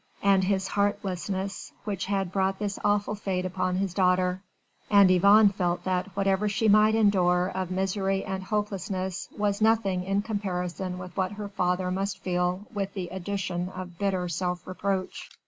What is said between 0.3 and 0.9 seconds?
his